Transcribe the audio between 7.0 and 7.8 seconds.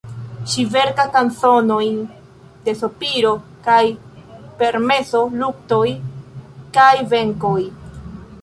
venkoj.